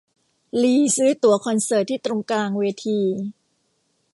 [0.61, 2.99] ลีซื้อตั๋วคอนเสิร์ตที่ตรงกลางเวที